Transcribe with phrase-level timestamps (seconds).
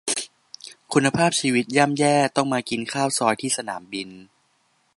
[0.93, 4.09] คุณภาพชีวิตย่ำแย่ ต้องมากินข้าวซอยที่สนามบิน